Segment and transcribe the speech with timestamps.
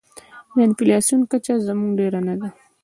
[0.53, 2.49] د انفلاسیون کچه زموږ ډېره نه ده.